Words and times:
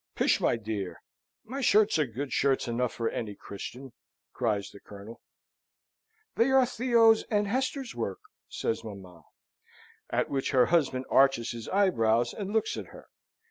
"Pish, 0.15 0.41
my 0.41 0.55
dear! 0.55 0.99
my 1.43 1.61
shirts 1.61 1.99
are 1.99 2.07
good 2.07 2.33
shirts 2.33 2.67
enough 2.67 2.91
for 2.91 3.07
any 3.11 3.35
Christian," 3.35 3.93
cries 4.33 4.71
the 4.71 4.79
Colonel. 4.79 5.21
"They 6.35 6.49
are 6.49 6.65
Theo's 6.65 7.21
and 7.29 7.47
Hester's 7.47 7.93
work," 7.93 8.21
says 8.49 8.83
mamma. 8.83 9.25
At 10.09 10.27
which 10.27 10.49
her 10.53 10.65
husband 10.65 11.05
arches 11.11 11.51
his 11.51 11.69
eyebrows 11.69 12.33
and 12.33 12.49
looks 12.51 12.77
at 12.77 12.87
her. 12.87 13.09